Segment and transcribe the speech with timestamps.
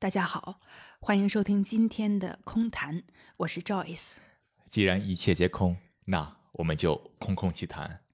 [0.00, 0.60] 大家好，
[1.00, 3.02] 欢迎收听今天的空谈，
[3.38, 4.12] 我是 Joyce。
[4.68, 8.04] 既然一切皆空，那我们就空空其谈。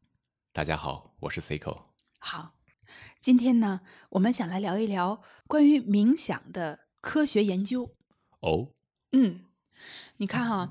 [0.54, 1.82] 大家好，我是 Cico。
[2.18, 2.54] 好，
[3.20, 7.94] 今天呢，我们想来聊一聊关于冥想的科学研究。
[8.40, 8.70] 哦，
[9.12, 9.44] 嗯，
[10.16, 10.70] 你看哈，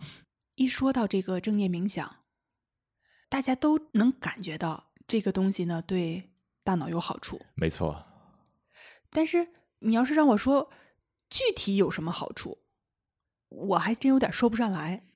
[0.55, 2.23] 一说到这个正念冥想，
[3.30, 6.32] 大家都能感觉到这个东西呢对
[6.64, 7.39] 大脑有好处。
[7.54, 8.04] 没错，
[9.11, 10.71] 但是你要是让我说
[11.34, 12.62] 具体有什么好处，
[13.50, 15.08] 我还真有点说不上来。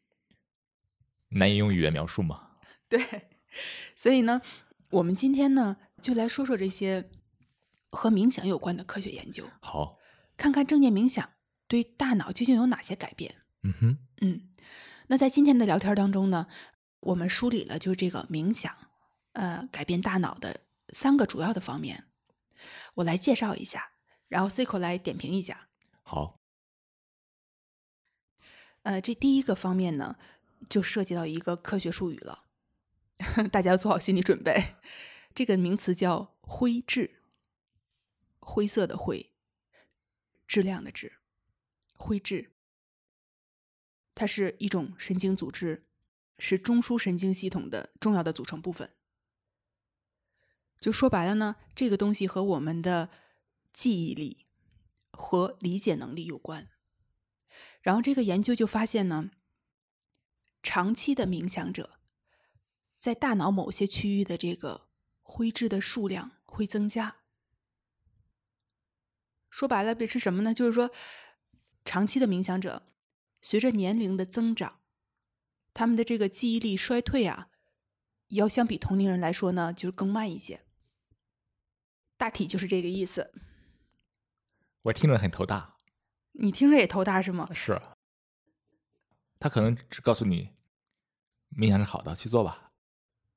[1.30, 2.58] 难以用语言描述吗？
[2.90, 3.30] 对，
[3.96, 4.42] 所以呢，
[4.90, 7.12] 我们今天呢就来说说这些
[7.92, 10.00] 和冥想有关的科学研究，好，
[10.36, 11.34] 看看正念冥想
[11.68, 13.44] 对大脑究竟有哪些改变。
[13.62, 14.50] 嗯哼，嗯，
[15.10, 16.48] 那在今天的聊天当中呢，
[17.02, 18.76] 我们梳理了就这个冥想，
[19.34, 20.62] 呃，改变大脑的
[20.94, 22.06] 三个主要的方面，
[22.96, 23.92] 我来介绍一下，
[24.28, 25.67] 然后 Cico 来点评一下。
[26.10, 26.40] 好，
[28.84, 30.18] 呃，这第一个方面呢，
[30.70, 32.46] 就涉及到一个科学术语了，
[33.52, 34.76] 大家要做好心理准备。
[35.36, 37.20] 这个名词叫灰质，
[38.40, 39.34] 灰色的灰，
[40.48, 41.20] 质量的质，
[41.98, 42.54] 灰质。
[44.16, 45.90] 它是一种神经组织，
[46.40, 48.94] 是中枢神经系统的重要的组成部分。
[50.78, 53.10] 就说白了呢，这个东西和我们的
[53.74, 54.47] 记忆力
[55.18, 56.70] 和理解能力有关。
[57.82, 59.32] 然后这个研究就发现呢，
[60.62, 62.00] 长期的冥想者
[63.00, 64.90] 在大脑某些区域的这个
[65.22, 67.18] 灰质的数量会增加。
[69.50, 70.54] 说白了，这是什么呢？
[70.54, 70.92] 就是说，
[71.84, 72.94] 长期的冥想者
[73.42, 74.82] 随着年龄的增长，
[75.74, 77.50] 他们的这个记忆力衰退啊，
[78.28, 80.62] 要相比同龄人来说呢，就是更慢一些。
[82.18, 83.32] 大体就是这个意思。
[84.88, 85.76] 我听着很头大。
[86.34, 87.50] 你听着也头大是吗？
[87.54, 87.82] 是。
[89.40, 90.54] 他可能只告诉你，
[91.56, 92.72] 冥想是好的，去做吧。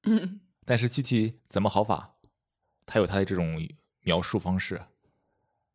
[0.05, 0.41] 嗯。
[0.65, 2.17] 但是具体怎么好法，
[2.87, 3.61] 他有他的这种
[4.01, 4.81] 描述方式，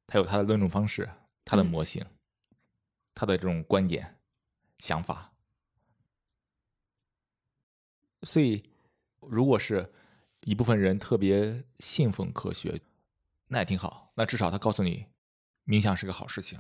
[0.08, 1.10] 他有他的论证方式，
[1.44, 2.06] 他的模型，
[3.14, 4.20] 他的这种观点、
[4.80, 5.34] 想法。
[8.22, 8.64] 所以，
[9.20, 9.94] 如果是
[10.42, 12.80] 一部分人特别信奉科学，
[13.48, 14.14] 那也挺好。
[14.16, 15.06] 那至少他告诉你，
[15.66, 16.60] 冥想是个好事情。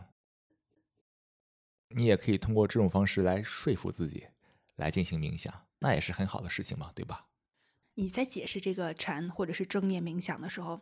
[1.89, 4.27] 你也可以通过这种方式来说服自己，
[4.75, 7.27] 来进行冥想，那也是很好的事情嘛，对吧？
[7.93, 10.81] 你在解释这个禅或者是正念冥想的时候，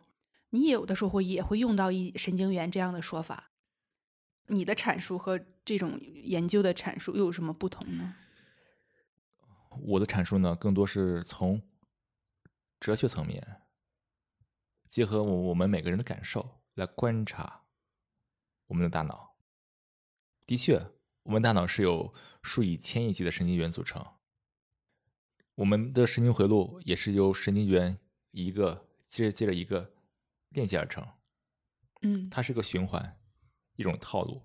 [0.50, 3.52] 你也有的时候会也会用到一神经元这样的说法。
[4.46, 8.16] 你的阐述和这种研究的阐述又有什么不同呢？
[9.70, 11.62] 我的阐述呢，更多是从
[12.80, 13.62] 哲学层面，
[14.88, 17.63] 结合我我们每个人的感受来观察
[18.74, 19.36] 我们的大脑。
[20.44, 20.84] 的确，
[21.22, 22.12] 我们大脑是由
[22.42, 24.04] 数以千亿计的神经元组成。
[25.54, 28.00] 我们的神经回路也是由神经元
[28.32, 29.94] 一个接着接着一个
[30.48, 31.06] 链接而成。
[32.02, 33.16] 嗯，它是个循环，
[33.76, 34.42] 一种套路。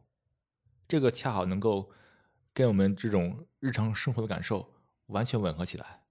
[0.88, 1.92] 这个恰好能够
[2.54, 4.76] 跟我们这种日常生活的感受
[5.08, 6.04] 完全吻合起来。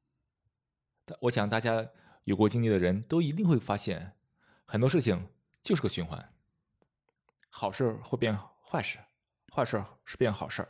[1.21, 1.89] 我想大家
[2.25, 4.17] 有过经历的人都一定会发现，
[4.65, 5.29] 很多事情
[5.63, 6.35] 就是个循环。
[7.49, 8.99] 好事会变坏事。
[9.51, 10.69] 坏事是变好事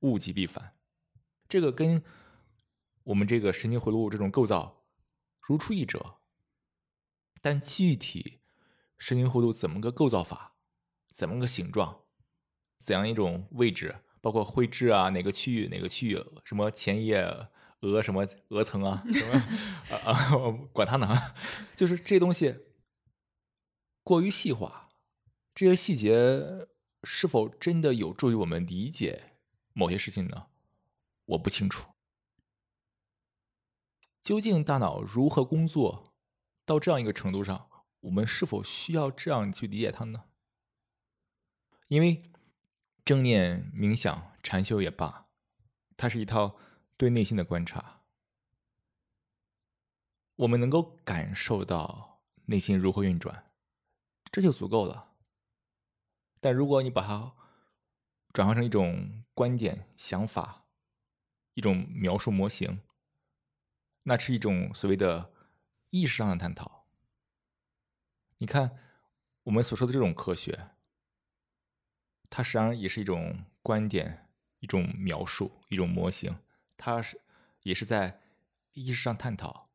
[0.00, 0.74] 物极必反，
[1.48, 2.02] 这个跟
[3.04, 4.84] 我们这个神经回路这种构造
[5.40, 6.18] 如出一辙。
[7.42, 8.40] 但具体
[8.96, 10.54] 神经回路怎么个构造法，
[11.12, 12.04] 怎么个形状，
[12.78, 17.20] 怎样一种位置，包括灰质啊，哪个区域哪个区域，什么前叶
[17.80, 19.34] 额什么额层啊，什么
[19.90, 20.30] 啊 啊，
[20.72, 21.34] 管它呢，
[21.74, 22.56] 就是这东西
[24.04, 24.88] 过于细化，
[25.54, 26.68] 这些细节。
[27.04, 29.32] 是否真的有助于我们理解
[29.72, 30.46] 某些事情呢？
[31.24, 31.88] 我不清楚。
[34.20, 36.14] 究竟大脑如何工作
[36.64, 37.68] 到这样一个程度上，
[38.02, 40.26] 我们是否需要这样去理解它呢？
[41.88, 42.30] 因为
[43.04, 45.26] 正念冥想、禅修也罢，
[45.96, 46.56] 它是一套
[46.96, 48.02] 对内心的观察，
[50.36, 53.44] 我们能够感受到内心如何运转，
[54.30, 55.11] 这就足够了。
[56.42, 57.36] 但如果你把它
[58.32, 60.64] 转换成一种观点、想法、
[61.54, 62.80] 一种描述模型，
[64.02, 65.32] 那是一种所谓的
[65.90, 66.88] 意识上的探讨。
[68.38, 68.76] 你看，
[69.44, 70.70] 我们所说的这种科学，
[72.28, 74.28] 它实际上也是一种观点、
[74.58, 76.40] 一种描述、一种模型，
[76.76, 77.20] 它是
[77.62, 78.20] 也是在
[78.72, 79.70] 意识上探讨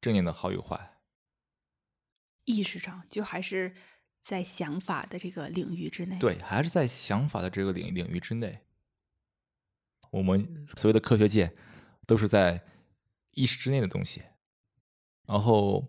[0.00, 0.98] 正念的好与坏。
[2.46, 3.76] 意识上，就还是。
[4.28, 8.60] 在想法的这个领域之内。，对，还是在想法的这个领领域之内。
[10.10, 11.56] 我们所谓的科学界
[12.06, 12.62] 都是在
[13.30, 14.22] 意识之内的东西，
[15.26, 15.88] 然后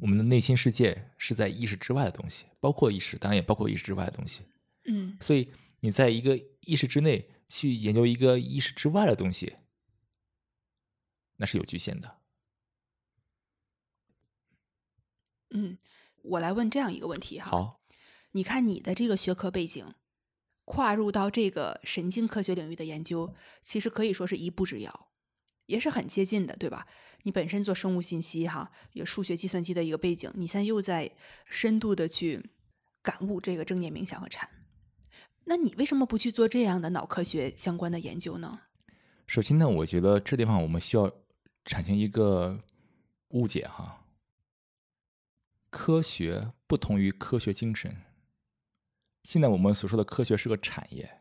[0.00, 4.44] 我们的内心世界是在意识之外的东西，包括意识，当然也包括意识之外的东西。
[4.84, 9.56] 嗯所以你在一个意识之内去研究一个意识之外的东西，
[11.38, 12.18] 那是有局限的。
[15.50, 15.78] 嗯，
[16.30, 17.50] 我来问这样一个问题哈。
[17.50, 17.80] 好，
[18.32, 19.86] 你看你的这个学科背景，
[20.64, 25.08] 跨入到这个神经科学领域的研究，其实可以说是一步之遥，
[25.66, 26.86] 也是很接近的，对吧？
[27.22, 31.10] 你本身做生物信息哈，有数学计算机的一个背景，你现在又在
[31.46, 32.50] 深度的去
[33.02, 34.48] 感悟这个正念冥想和禅，
[35.44, 38.60] 那你为什么不去做这样的脑科学相关的研究呢？
[39.26, 41.10] 首先呢，我觉得这地方我们需要
[41.64, 42.56] 产生一个
[43.30, 44.05] 误解哈。
[45.76, 47.94] 科学不同于科学精神。
[49.24, 51.20] 现在我们所说的科学是个产业，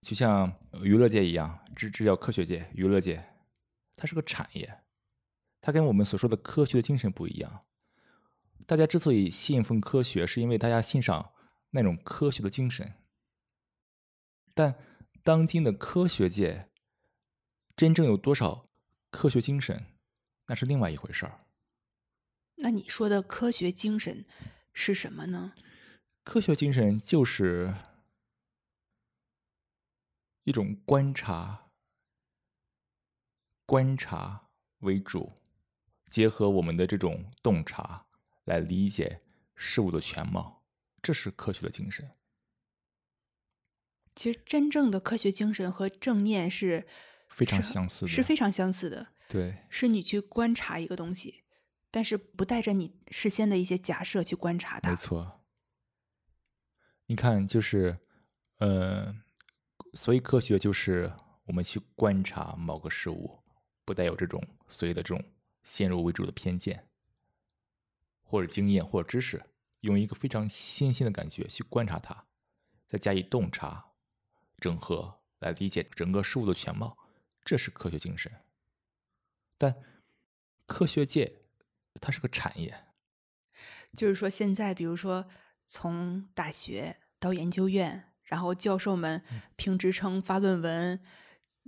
[0.00, 3.22] 就像娱乐界一样，这这叫科学界、娱乐界，
[3.94, 4.80] 它是个产业，
[5.60, 7.60] 它跟我们所说的科学的精神不一样。
[8.66, 11.34] 大家之所以信奉科学，是因为大家欣赏
[11.72, 12.94] 那种科学的精神，
[14.54, 14.76] 但
[15.22, 16.70] 当今的科学界
[17.76, 18.70] 真正有多少
[19.10, 19.84] 科学精神，
[20.46, 21.43] 那是另外一回事儿。
[22.56, 24.24] 那你说的科学精神
[24.72, 25.54] 是什么呢？
[26.22, 27.74] 科学精神就是
[30.44, 31.70] 一种观察，
[33.66, 34.48] 观察
[34.78, 35.32] 为主，
[36.08, 38.06] 结合我们的这种洞察
[38.44, 39.22] 来理解
[39.54, 40.64] 事物的全貌，
[41.02, 42.10] 这是科学的精神。
[44.16, 46.86] 其实真正的科学精神和正念是
[47.28, 49.08] 非常相似的是非常相似的。
[49.28, 51.43] 对，是你去观察一个东西，
[51.94, 54.90] 但是不带着你事先的一些假设去观察它。
[54.90, 55.40] 没错。
[57.06, 58.00] 你看，就是，
[58.56, 59.14] 呃，
[59.92, 61.14] 所以科学就是
[61.44, 63.38] 我们去观察某个事物，
[63.84, 65.24] 不带有这种所谓的这种
[65.62, 66.88] 先入为主的偏见，
[68.24, 69.40] 或者经验或者知识，
[69.82, 72.26] 用一个非常新鲜的感觉去观察它，
[72.88, 73.92] 再加以洞察、
[74.58, 76.98] 整合，来理解整个事物的全貌，
[77.44, 78.32] 这是科学精神。
[79.56, 79.76] 但
[80.66, 81.38] 科学界
[82.00, 82.84] 它是个产业，
[83.96, 85.26] 就是说，现在比如说
[85.66, 89.40] 从大学到研究院，然后教授们嗯。
[89.56, 91.00] 评职称、发论文，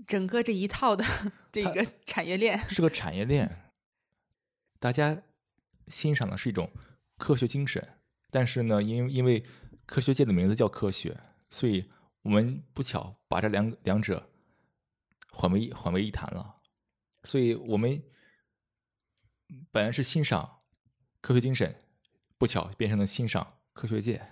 [0.06, 1.04] 整个这一套的
[1.52, 3.72] 这个产业链，是个产业链，
[4.78, 5.22] 大家
[5.88, 6.70] 欣赏的是一种
[7.16, 7.82] 科学精神，
[8.30, 9.44] 但是呢，因因为
[9.86, 11.16] 科学界的名字叫科学，
[11.48, 11.88] 所以
[12.22, 14.28] 我们不巧把这两两者
[15.30, 16.56] 混为混为一谈了。
[17.22, 18.02] 所以我们
[19.70, 20.62] 本来是欣赏
[21.20, 21.82] 科学精神，
[22.38, 24.28] 不巧变成了欣赏科学界。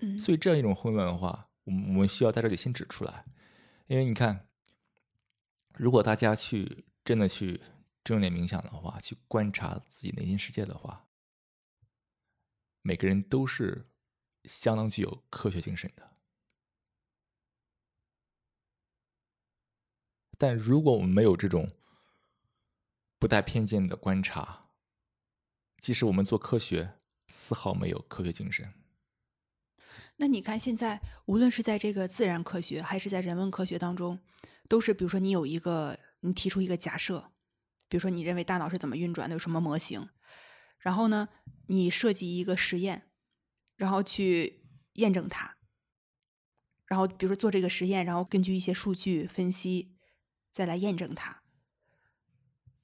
[0.00, 3.24] 嗯，所以这样一种混乱的话，我们我们需要在这里先指出来，
[3.86, 4.48] 因为你看，
[5.74, 7.60] 如果大家去真的去
[8.04, 11.08] 正念冥想的话，去观察自己内心世界的话，
[12.82, 13.90] 每个人都是
[14.44, 16.12] 相当具有科学精神的。
[20.38, 21.68] 但如果我们没有这种
[23.18, 24.68] 不带偏见的观察，
[25.78, 28.72] 即使我们做科学，丝毫没有科学精神。
[30.16, 34.20] 那你看，现在无论是在这个自然科学还是在人文科学当中，
[34.68, 37.32] 都是比如说你有一个，你提出一个假设，
[37.88, 40.08] 比如说你认为大脑是怎么运转的，有什么模型，
[40.78, 41.28] 然后呢，
[41.66, 43.10] 你设计一个实验，
[43.76, 44.64] 然后去
[44.94, 45.56] 验证它，
[46.86, 49.96] 然后比如说做这个实验，然后根据一些数据分析，
[50.50, 51.42] 再来验证它。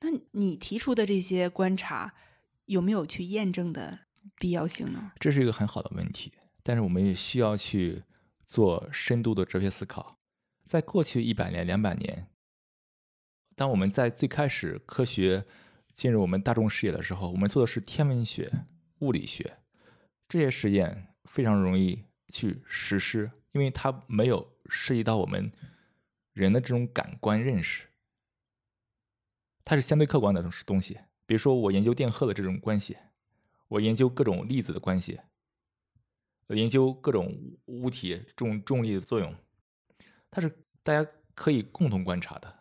[0.04, 2.14] 那你提出的这些观察，
[2.66, 4.00] 有没有去验证的
[4.36, 5.12] 必要性呢？
[5.18, 6.30] 这是一个很好的问题，
[6.62, 8.02] 但是我们也需要去
[8.44, 10.18] 做深度的哲学思考。
[10.62, 12.28] 在过去一百年、两百年，
[13.56, 15.46] 当我们在最开始科学
[15.94, 18.52] 进入我们大众视野的时候，我们做的是天文学、
[18.98, 19.58] 物理学
[20.28, 25.50] 这些实验，非常容易去实施，因为它没有涉及到我们
[26.34, 27.86] 人的这种感官认识，
[29.64, 31.00] 它是相对客观的东西。
[31.26, 32.98] 比如说，我研究电荷的这种关系，
[33.68, 35.20] 我研究各种粒子的关系，
[36.48, 39.34] 研究各种物体重重力的作用，
[40.30, 42.58] 它是大家可以共同观察的。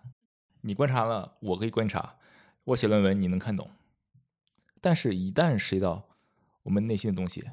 [0.61, 2.17] 你观察了，我可以观察，
[2.63, 3.69] 我写论文你能看懂。
[4.79, 6.07] 但是，一旦涉及到
[6.63, 7.43] 我们内心的东西，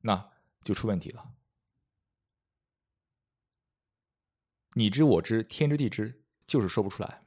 [0.00, 1.32] 那就出问题了。
[4.74, 7.23] 你知我知，天知地知，就是说不出来。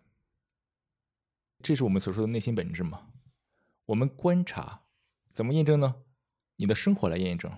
[1.64, 3.12] 这是我们所说的内心本质嘛？
[3.86, 4.88] 我们观察，
[5.32, 6.04] 怎么验证呢？
[6.58, 7.52] 你的生活来验证，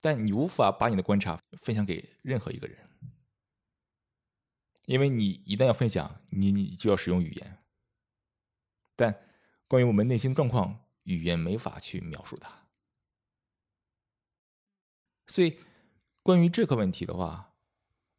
[0.00, 2.88] 但你无法把你的观察分享给任何一个人，
[4.86, 7.58] 因为你一旦要分享，你你就要使用语言。
[8.96, 9.22] 但
[9.66, 12.68] 关于我们内心状况，语言没法去描述它。
[15.26, 15.58] 所以，
[16.22, 17.54] 关于这个问题的话，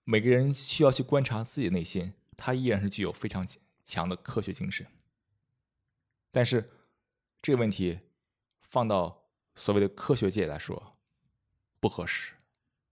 [0.04, 3.46] 每个人需要去观察自己的内心，它依然是具有非常
[3.90, 4.86] 强的科学精神。
[6.32, 6.70] 但是，
[7.42, 8.00] 这个问题
[8.62, 10.96] 放到所谓的科学界来说
[11.80, 12.34] 不合适，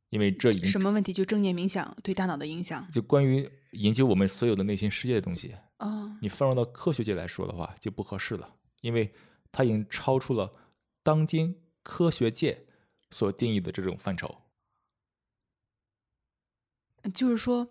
[0.09, 1.13] 因为这已经什么问题？
[1.13, 6.17] 就正念冥想对大脑的影响就关于研究我们所有的内心世界的东西，啊？
[6.19, 9.13] 你放入到科学界来说的话就不合适了，因为
[9.51, 10.51] 它已经超出了
[11.03, 12.65] 当今科学界
[13.11, 14.41] 所定义的这种范畴。
[17.13, 17.69] 就是说，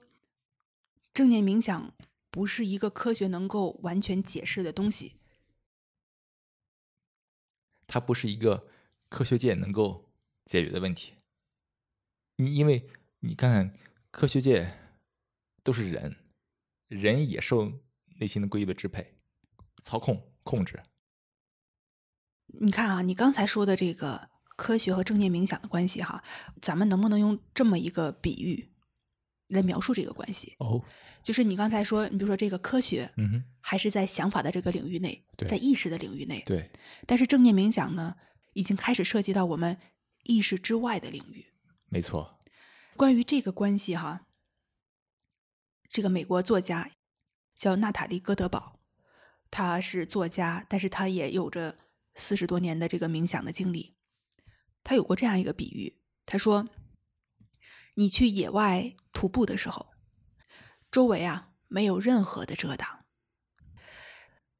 [1.12, 1.92] 正念冥想
[2.36, 5.14] 不是一个科学能够完全解释的东西。
[7.86, 8.68] 它不是一个
[9.08, 10.12] 科学界能够
[10.44, 11.14] 解决的问题。
[12.36, 12.90] 你因为
[13.20, 13.78] 你看看
[14.10, 14.70] 科学界
[15.62, 16.16] 都是人，
[16.88, 17.72] 人也受
[18.20, 19.14] 内心的规律的支配、
[19.82, 20.82] 操控、控制。
[22.48, 26.22] 你看啊，你刚才说的这个科学和正念冥想的关系哈，
[26.60, 28.74] 咱们能不能用这么一个比喻
[29.48, 30.54] 来描述这个关系？
[30.58, 30.82] 哦，
[31.22, 36.42] 就是你刚才说，你比如说这个科学，嗯哼，还是在想法的这个领域内，在意识的领域内。
[36.46, 36.70] 对，
[37.06, 38.16] 但是正念冥想呢，
[38.54, 39.78] 已经开始涉及到我们
[40.24, 41.46] 意识之外的领域。
[41.88, 42.38] 没错。
[42.96, 44.26] 关于这个关系哈，
[45.90, 46.90] 这个美国作家
[47.54, 48.80] 叫娜塔莉·哥德堡，
[49.50, 51.78] 他是作家，但是他也有着
[52.14, 53.94] 四十多年的这个冥想的经历。
[54.82, 56.68] 他有过这样一个比喻，他说
[57.96, 59.92] ：“你去野外徒步的时候，
[60.90, 63.04] 周围啊没有任何的遮挡，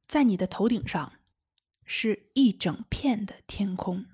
[0.07, 1.19] 在你的头顶上
[1.85, 4.05] 是一整片的天空，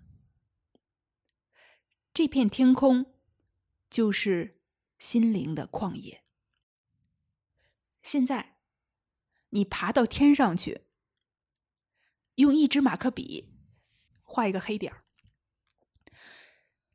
[2.13, 3.07] 这片天空。”
[3.93, 4.59] 就是
[4.97, 6.23] 心灵的旷野。
[8.01, 8.57] 现在，
[9.49, 10.87] 你爬到天上去，
[12.33, 13.53] 用一支马克笔
[14.23, 15.05] 画一个黑点儿。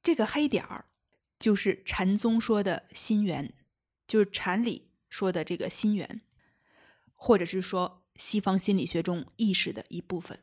[0.03, 0.91] 这个黑点儿
[1.39, 3.55] 就是禅宗说的心源，
[4.07, 6.23] 就是禅理说的这个心源，
[7.15, 10.43] 或者是说西方心理学中意识的一部分。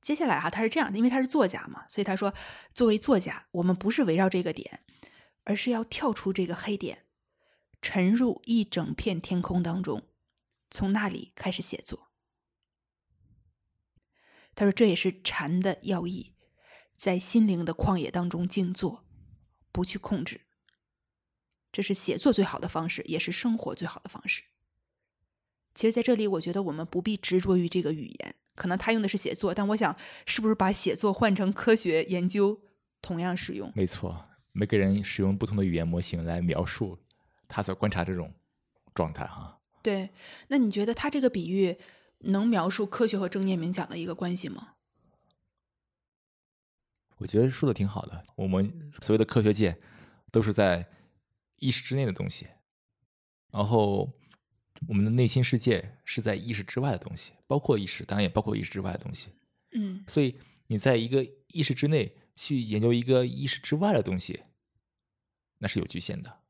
[0.00, 2.34] 接下来哈，他是这样的，因为他是作家嘛，所以他说，
[2.74, 4.82] 作为作家，我们不是围绕这个点，
[5.44, 7.06] 而是要跳出这个黑点，
[7.80, 10.06] 沉入一整片天空当中，
[10.70, 12.10] 从那里开始写作。
[14.54, 16.33] 他说，这也是禅的要义，
[17.04, 19.04] 在心灵的旷野当中静坐，
[19.70, 20.40] 不去控制，
[21.70, 24.44] 这是写作最好的方式，也是生活最好的方式。
[25.74, 28.36] 其实，在这里，我觉得我们不必执着于这个语言。
[28.54, 29.94] 可能他用的是写作，但我想，
[30.24, 32.58] 是不是把写作换成科学研究
[33.02, 33.70] 同样适用？
[33.76, 36.98] 没错，每个人使用不同的语言模型来描述
[37.46, 38.32] 他所观察这种
[38.94, 39.60] 状态哈。
[39.82, 40.08] 对，
[40.48, 41.76] 那你觉得他这个比喻
[42.20, 44.70] 能描述科学和正念冥想的一个关系吗？
[47.24, 48.22] 我觉得说的挺好的。
[48.36, 49.80] 我们所谓的科学界
[50.30, 50.86] 都是在
[51.56, 52.46] 意识之内的东西，
[53.50, 54.12] 然后。
[54.88, 59.30] 我们的内心世界是在意识之外的东西，包括意识，当然也包括意识之外的东西。
[59.70, 64.42] 嗯，所以你在一个意识之内去研究一个意识之外的东西，
[65.58, 66.40] 那是有局限的。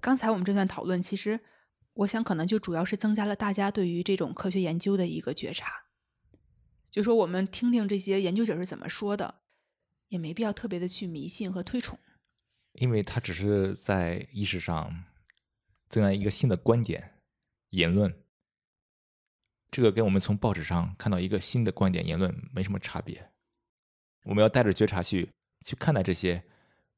[0.00, 1.40] 刚才我们这段讨论，其实
[1.94, 5.84] 我想可能就主要是增加了大家对于这种科学研究的一个觉察。
[6.90, 9.42] 就说我们听听这些研究者是怎么说的，
[10.08, 11.98] 也没必要特别的去迷信和推崇，
[12.72, 15.04] 因为他只是在意识上。
[15.90, 17.18] 增加一个新的观点、
[17.70, 18.14] 言论，
[19.70, 23.30] 这个跟我们从报纸上看到一个新的观点、言论没什么差别。
[24.24, 25.30] 我们要带着觉察去
[25.64, 26.44] 去看待这些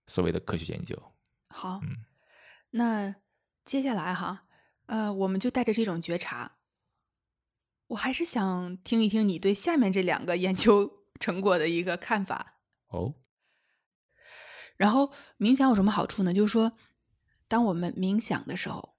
[0.08, 1.00] 所谓的科学研究。
[1.50, 2.04] 好，嗯，
[2.70, 3.14] 那
[3.64, 4.48] 接下来哈，
[4.86, 6.58] 呃，我们就带着这种觉察，
[7.90, 12.60] 我还是想听一听你对下面这两个研究 成果的一个看法。
[12.88, 13.14] 哦，
[14.76, 16.32] 然后冥想有什么好处呢？
[16.32, 16.72] 就是说。
[17.48, 18.96] 当我们冥想的时候，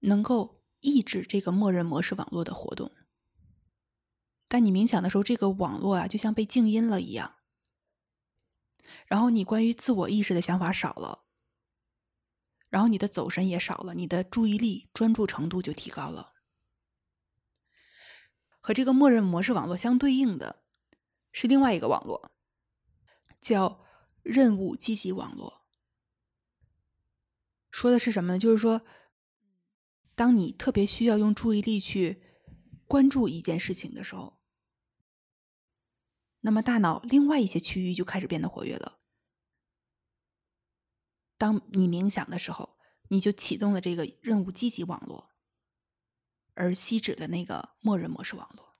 [0.00, 2.90] 能够抑制这个默认模式网络的活动。
[4.48, 7.34] 但你冥想的时候，这个网络啊，就像被静音了一样。
[9.06, 11.26] 然后你关于自我意识的想法少了，
[12.70, 16.33] 然后你的走神也少了，你的注意力专注程度就提高了。
[18.66, 20.64] 和这个默认模式网络相对应的
[21.32, 22.30] 是另外一个网络，
[23.42, 23.84] 叫
[24.22, 25.66] 任务积极网络。
[27.70, 28.38] 说的是什么呢？
[28.38, 28.80] 就是说，
[30.14, 32.22] 当你特别需要用注意力去
[32.86, 34.40] 关注一件事情的时候，
[36.40, 39.00] 那么大脑另外一些区域就开始变得活跃了。
[41.36, 42.78] 当你冥想的时候，
[43.08, 45.33] 你就启动了这个任务积极网络，
[46.54, 48.76] 而吸止的那个默认模式网络。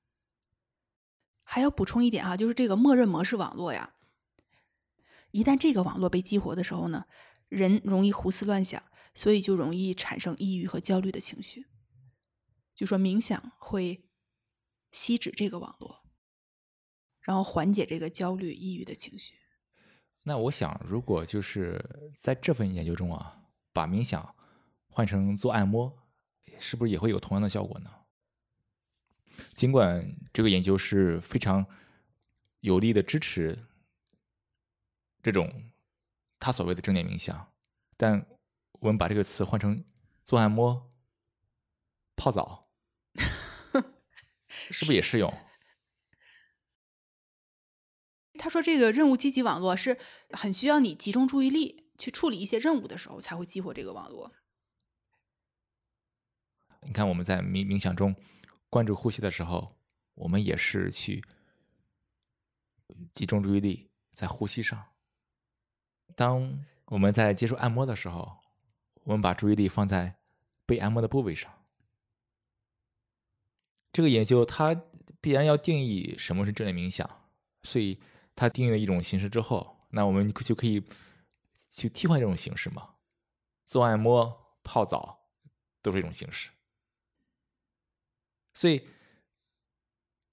[1.42, 3.94] 还要补充一点哈，就是这个默认模式网络呀，
[5.30, 7.04] 一旦这个网络被激活的时候呢，
[7.48, 8.82] 人容易胡思乱想，
[9.14, 11.66] 所以就容易产生抑郁和焦虑的情绪。
[12.74, 14.08] 就说冥想会
[14.90, 16.04] 吸止这个网络，
[17.20, 19.34] 然后缓解这个焦虑、抑郁的情绪。
[20.22, 24.34] 那我想，如果就是在这份研究中啊，把冥想
[24.88, 26.03] 换成做按摩，
[26.58, 27.90] 是不是也会有同样的效果呢？
[29.54, 31.66] 尽管这个研究是非常
[32.60, 33.66] 有力的支持
[35.22, 35.72] 这种
[36.38, 37.52] 他所谓的正念冥想，
[37.96, 38.26] 但
[38.80, 39.84] 我们把这个词换成
[40.24, 40.90] 做按摩、
[42.16, 42.68] 泡澡，
[44.48, 45.32] 是不是也适用？
[48.38, 49.98] 他说：“这个任务积极网络是
[50.30, 54.32] 很需要你集中注意力去处理一些任务的时候才会激活这个网络。
[56.84, 58.14] 你看，我们在冥冥想中
[58.70, 59.76] 关注呼吸的时候，
[60.14, 61.24] 我们也是去
[63.12, 64.84] 集中注意力在呼吸上。
[66.14, 68.38] 当我们在接受按摩的时候，
[69.04, 70.16] 我们把注意力放在
[70.66, 71.52] 被按摩的部位上。
[73.92, 74.74] 这个研究它
[75.20, 77.08] 必然要定义什么是正念冥想，
[77.62, 77.98] 所以。”
[78.36, 80.82] 它定义了一种形式之后，那我们就可以
[81.70, 82.96] 去替换这种形式嘛？
[83.64, 85.20] 做按摩、泡澡
[85.80, 86.50] 都是一种形式。
[88.54, 88.88] 所以，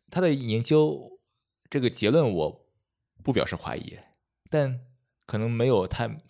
[0.10, 1.20] 他的研究
[1.70, 2.70] 这个结论我
[3.24, 4.00] 不表示怀疑，
[4.50, 4.86] 但
[5.26, 6.22] 可能没有太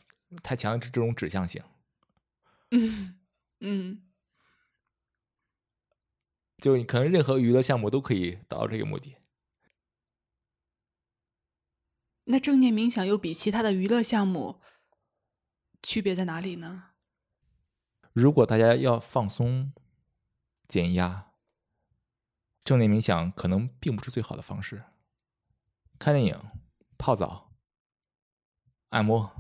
[0.42, 1.64] 太强的这种指向性。
[2.72, 3.20] 嗯
[3.60, 4.04] 嗯，
[6.58, 9.18] 就可能任何娱乐项目都可以达到这个目的。
[12.26, 14.62] 那正念冥想又比其他的娱乐项目
[15.84, 16.92] 区别在哪里呢？
[18.14, 19.74] 如果大家要放松、
[20.68, 21.31] 减压，
[22.64, 24.84] 正念冥想可能并不是最好的方式。
[26.00, 26.52] 看电影、
[26.98, 27.52] 泡澡、
[28.90, 29.32] 按摩、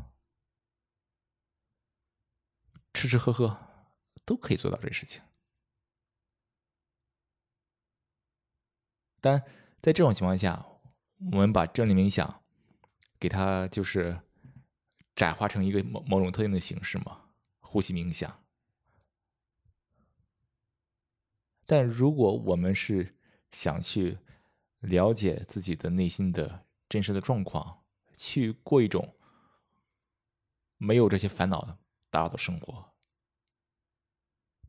[2.93, 3.57] 吃吃喝喝，
[4.25, 5.21] 都可以做到这事情。
[9.19, 9.39] 但
[9.81, 10.65] 在这种情况下，
[11.31, 12.39] 我们把正念冥想。
[13.19, 14.19] 给它就是
[15.15, 17.21] 窄化成一个某某种特定的形式嘛，
[17.59, 18.43] 呼吸冥想。
[21.71, 23.15] 但如果我们是
[23.53, 24.17] 想去
[24.81, 29.15] 了解自己的内心的真实的状况，去过一种
[30.75, 31.77] 没有这些烦恼的
[32.09, 32.91] 打扰的生活，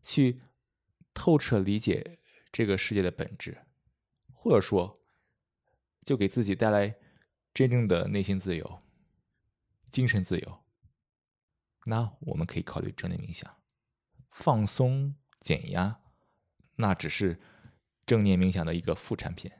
[0.00, 0.40] 去
[1.12, 2.20] 透彻理解
[2.52, 3.66] 这个世界的本质，
[4.32, 4.96] 或者说，
[6.04, 6.94] 就给自己带来。
[7.52, 8.80] 真正的内心自由、
[9.90, 10.62] 精神自由，
[11.84, 13.56] 那我们可以考虑正念冥想。
[14.30, 16.00] 放松、减压，
[16.82, 17.40] 那只是
[18.04, 19.50] 正念冥想的一个副产品。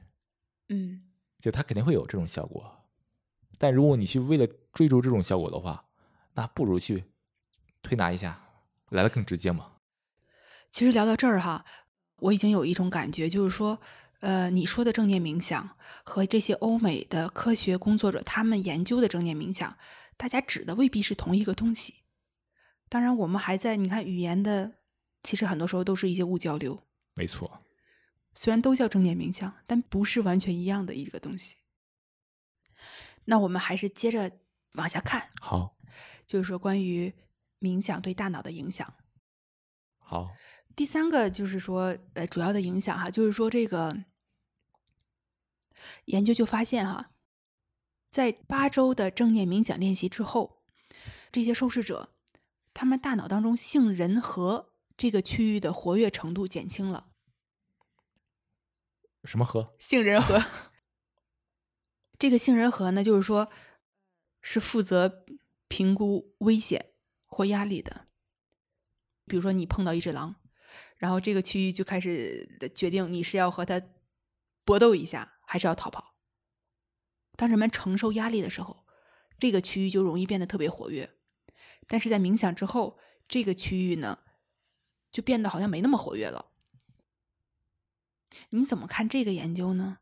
[0.69, 1.01] 嗯，
[1.39, 2.85] 就它肯定会有这种效果，
[3.57, 5.85] 但如果你去为了追逐这种效果的话，
[6.33, 7.05] 那不如去
[7.81, 8.39] 推拿一下，
[8.89, 9.71] 来的更直接嘛。
[10.69, 11.65] 其实聊到这儿哈，
[12.17, 13.79] 我已经有一种感觉，就是说。
[14.19, 19.77] 呃，你说的正念冥想和这些欧美的科学工作者他们研究的正念冥想，
[20.15, 22.05] 大家指的未必是同一个东西。
[22.87, 24.75] 当然，我们还在你看语言的，
[25.23, 26.83] 其实很多时候都是一些误交流。
[27.13, 27.61] 没错，
[28.33, 31.55] 虽然都叫正念冥想，但不是完全一样的一个东西。
[33.25, 34.39] 那我们还是接着
[34.73, 35.29] 往下看。
[35.39, 35.77] 好，
[36.25, 37.13] 就是说关于
[37.59, 38.95] 冥想对大脑的影响。
[39.97, 40.31] 好，
[40.75, 44.03] 第三个就是说，呃，主要的影响哈，就是说这个。
[46.05, 47.11] 研究就发现，哈，
[48.09, 50.63] 在八周的正念冥想练习之后，
[51.29, 52.15] 这些受试者，
[52.73, 57.09] 他们大脑当中杏仁核这个区域的活跃程度减轻了。
[59.23, 59.75] 什么核？
[59.79, 60.43] 杏仁核。
[62.17, 63.49] 这个杏仁核呢，就是说，
[64.41, 65.25] 是负责
[65.67, 66.93] 评估危险
[67.25, 68.07] 或压力的。
[69.25, 70.35] 比如说，你碰到一只狼，
[70.97, 73.81] 然后这个区域就开始决定你是要和它
[74.63, 75.31] 搏斗一下。
[75.45, 76.15] 还是要逃跑。
[77.35, 78.87] 当人们承受压力的时候，
[79.37, 81.15] 这个区域就容易变得特别活跃。
[81.85, 84.19] 但是在冥想之后，这个区域呢，
[85.13, 86.47] 就变得好像没那么活跃了。
[88.49, 89.99] 你怎么看这个研究呢？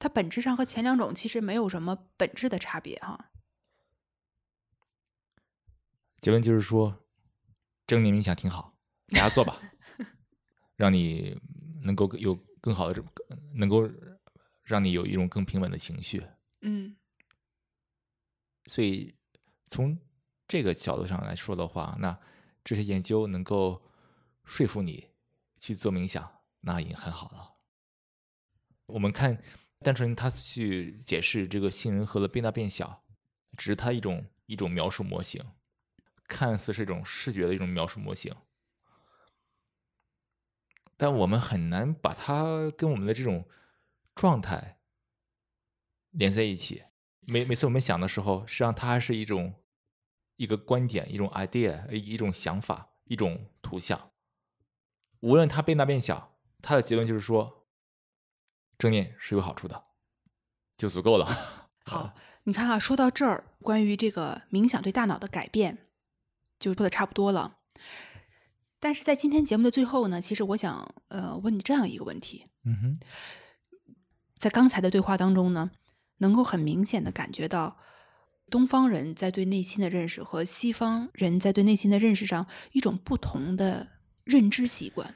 [0.00, 3.30] 它本质上和前两种其实没有什么本质的差别，哈。
[6.20, 7.04] 结论就是说，
[7.86, 8.74] 正念冥想挺好，
[9.08, 9.60] 大家做吧，
[10.76, 11.40] 让你
[11.82, 13.04] 能够有更好的这
[13.54, 13.88] 能够
[14.62, 16.26] 让你有一种更平稳的情绪。
[16.62, 16.96] 嗯
[18.66, 19.14] 所以
[19.66, 19.98] 从
[20.46, 22.18] 这个角度上来说的话，那
[22.64, 23.80] 这些研究能够
[24.48, 25.10] 说服你
[25.60, 27.56] 去做冥想，那已经很好了。
[28.86, 29.40] 我们看，
[29.80, 33.04] 单纯他去解释这个杏仁核的变大变小，
[33.56, 35.44] 只是他一种一种描述模型，
[36.24, 38.34] 看似是一种视觉的一种描述模型，
[40.96, 43.46] 但我们很难把它跟我们的这种
[44.14, 44.80] 状态
[46.10, 46.84] 连在一起。
[47.26, 49.62] 每每次我们想的时候，实际上它还是一种
[50.36, 54.10] 一个观点、一种 idea、一种想法、一种图像。
[55.20, 57.66] 无论它变大变小，它的结论就是说，
[58.76, 59.84] 正念是有好处的，
[60.76, 61.26] 就足够了。
[61.84, 65.86] 好，你看啊，说到这儿，关于这个冥想对大脑的改变，
[66.60, 67.58] 就说的差不多了。
[68.78, 73.00] 但是在今天节目的最后呢，其实我想呃问你这样一个问题：嗯哼，
[74.36, 75.72] 在刚才的对话当中呢，
[76.18, 77.78] 能够很明显的感觉到，
[78.48, 83.88] 东方人在对内心的认识和西方人在对内心的认识上一种不同的
[84.28, 85.14] 认知习惯。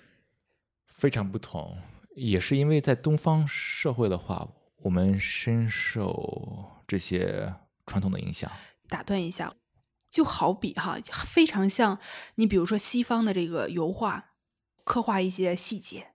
[0.87, 1.77] 非常不同，
[2.15, 4.49] 也是因为在东方社会的话，
[4.79, 8.51] 我们深受这些传统的影响。
[8.89, 9.55] 打断一下，
[10.11, 11.99] 就好比哈，非常像
[12.37, 14.33] 你比如说西方的这个油画，
[14.85, 16.13] 刻画一些细节，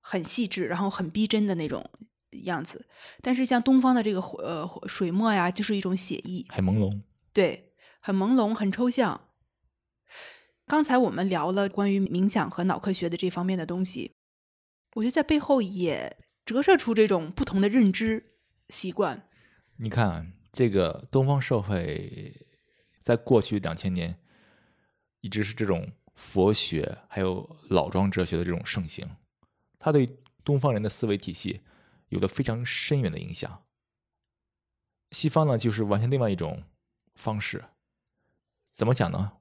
[0.00, 1.88] 很细致，然后很逼真的那种
[2.44, 2.88] 样子。
[3.22, 7.02] 但是像东方的这个呃水墨呀，就是一种写意，很朦胧。
[7.32, 9.27] 对，很朦胧，很抽象。
[10.68, 14.12] 刚才我们聊了关于冥想和脑科学的这方面的东西，
[14.96, 18.34] 我觉得在背后也折射出这种不同的认知
[18.68, 19.26] 习惯。
[19.78, 22.46] 你看，这个东方社会
[23.00, 24.20] 在过去两千年
[25.22, 29.16] 一直是这种佛学还有老庄哲学的这种盛行，
[29.78, 30.06] 它对
[30.44, 31.62] 东方人的思维体系
[32.10, 33.64] 有了非常深远的影响。
[35.12, 36.64] 西方呢，就是完全另外一种
[37.14, 37.64] 方式。
[38.70, 39.37] 怎么讲呢？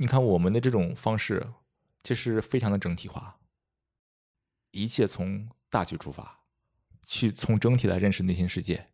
[0.00, 1.52] 你看我们的这种方式，
[2.02, 3.38] 其实非常的整体化，
[4.70, 6.40] 一切从大局出发，
[7.02, 8.88] 去从整体来认识内心世界。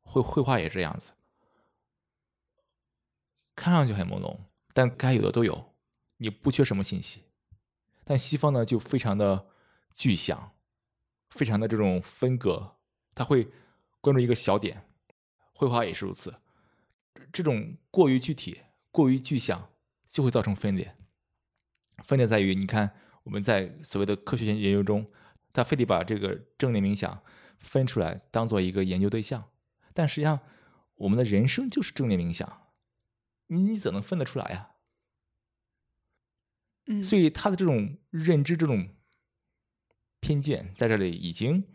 [0.00, 1.12] 绘绘画也这样子，
[3.54, 4.36] 看上去很朦胧，
[4.74, 5.72] 但该有的都有，
[6.16, 7.22] 你不缺什么信息。
[8.04, 9.46] 但西方呢，就非常的
[9.94, 10.56] 具象，
[11.30, 12.78] 非常的这种分割，
[13.14, 13.52] 他会
[14.00, 14.88] 关注一个小点，
[15.54, 16.34] 绘画也是如此。
[17.32, 19.72] 这种过于具体、过于具象，
[20.08, 20.96] 就会造成分裂。
[22.04, 25.04] 分裂在于，你看我们在所谓的科学研究中，
[25.52, 27.20] 他非得把这个正念冥想
[27.58, 29.50] 分出来，当做一个研究对象。
[29.92, 30.38] 但实际上，
[30.94, 32.68] 我们的人生就是正念冥想，
[33.48, 34.70] 你你怎能分得出来呀？
[36.86, 38.88] 嗯，所以他的这种认知、这种
[40.20, 41.72] 偏见，在这里已经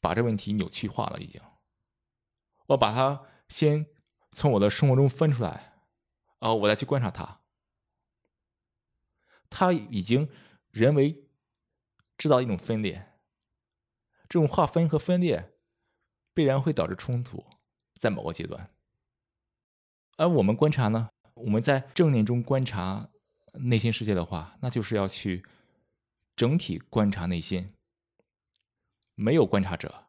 [0.00, 1.18] 把这问题扭曲化了。
[1.20, 1.40] 已经，
[2.66, 3.86] 我把它先
[4.32, 5.69] 从我的生活中分出来，
[6.40, 7.40] 哦我再去观察它。
[9.48, 10.28] 他已经
[10.70, 11.24] 人为
[12.18, 13.06] 制造一种分裂，
[14.28, 15.54] 这种划分和分裂
[16.34, 17.44] 必然会导致冲突。
[17.98, 18.70] 在某个阶段，
[20.16, 23.10] 而我们观察呢，我们在正念中观察
[23.52, 25.44] 内心世界的话，那就是要去
[26.34, 27.74] 整体观察内心。
[29.14, 30.06] 没有观察者，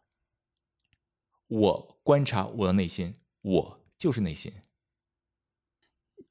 [1.48, 4.54] 我观察我的内心，我就是内心。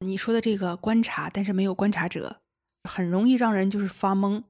[0.00, 2.40] 你说的这个观察，但是没有观察者，
[2.84, 4.42] 很容易让人就是发懵。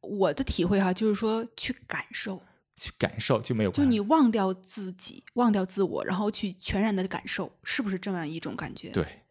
[0.00, 2.42] 我的体会哈，就是说去感受。
[2.76, 8.90] 去感受就没有，就你忘掉自己，忘掉自我，然后去全然的感受，是不是这样一种感觉？
[8.90, 9.22] 对，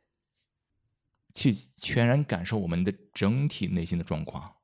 [1.33, 4.57] 去全然感受我们的整体内心的状况，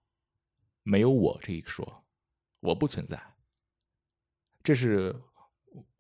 [0.81, 2.03] 没有我这一说，
[2.59, 3.35] 我不存在。
[4.61, 5.15] 这是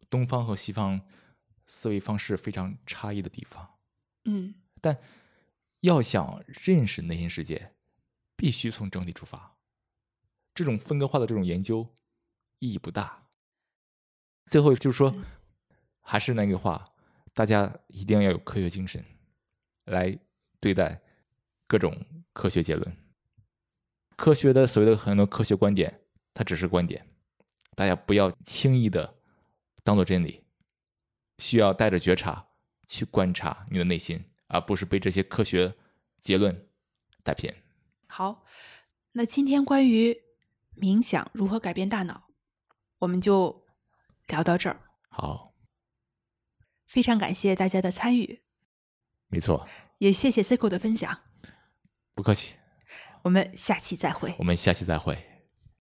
[0.09, 0.99] 东方和西方
[1.65, 3.75] 思维方式非常差异的地方。
[4.25, 4.99] 嗯，但
[5.79, 7.71] 要想认识内心世界，
[8.35, 9.55] 必须从整体出发。
[10.53, 11.87] 这种分割化的这种研究。
[12.59, 13.27] 意义不大。
[14.45, 15.13] 最后就是说，
[15.99, 16.85] 还是那句话，
[17.33, 19.03] 大家一定要有科学精神
[19.83, 20.17] 来
[20.61, 21.01] 对待
[21.67, 21.93] 各种
[22.31, 22.97] 科学结论。
[24.15, 25.99] 科学的所谓的很多科学观点，
[26.33, 27.05] 它只是观点，
[27.75, 29.13] 大家不要轻易的
[29.83, 30.45] 当做真理，
[31.39, 32.47] 需要带着觉察
[32.87, 35.73] 去观察你的内心，而不是被这些科学
[36.19, 36.69] 结论
[37.23, 37.53] 带偏。
[38.05, 38.45] 好，
[39.13, 40.15] 那今天关于
[40.79, 42.29] 冥想如何改变大脑。
[42.99, 43.65] 我们就
[44.27, 44.79] 聊到这儿。
[45.09, 45.55] 好，
[46.85, 48.43] 非常感谢大家的参与。
[49.27, 51.21] 没错，也谢谢 Cico 的分享。
[52.13, 52.53] 不客气。
[53.23, 54.35] 我们下期再会。
[54.37, 55.32] 我们下期再会。